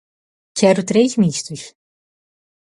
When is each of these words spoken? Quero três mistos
Quero 0.57 0.83
três 0.83 1.15
mistos 1.15 1.75